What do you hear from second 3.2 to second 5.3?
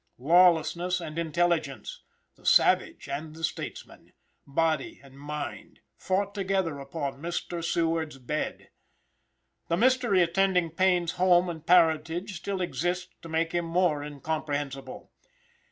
the statesman, body and